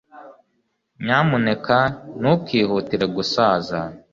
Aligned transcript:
nyamuneka 1.03 1.77
ntukihutire 2.19 3.05
gusaza 3.15 3.77